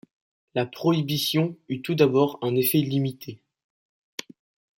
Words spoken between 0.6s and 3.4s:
prohibition eut tout d'abord un effet limité.